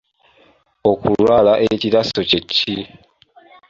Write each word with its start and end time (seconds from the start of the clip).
Okulwala 0.91 1.53
ekiraso 1.69 2.19
kye 2.29 2.39
ki? 2.53 2.77